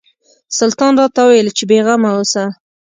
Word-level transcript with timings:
سلطان 0.57 0.93
راته 0.99 1.19
وویل 1.23 1.47
چې 1.57 1.63
بېغمه 1.69 2.09
اوسه. 2.15 2.43